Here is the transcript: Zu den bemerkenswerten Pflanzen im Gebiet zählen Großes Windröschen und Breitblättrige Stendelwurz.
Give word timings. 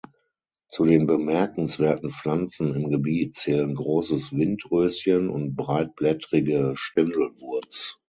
Zu 0.67 0.85
den 0.85 1.05
bemerkenswerten 1.05 2.09
Pflanzen 2.09 2.73
im 2.73 2.89
Gebiet 2.89 3.35
zählen 3.35 3.75
Großes 3.75 4.31
Windröschen 4.31 5.29
und 5.29 5.55
Breitblättrige 5.55 6.71
Stendelwurz. 6.75 7.99